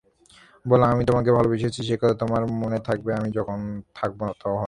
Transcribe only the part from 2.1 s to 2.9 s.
তোমার মনে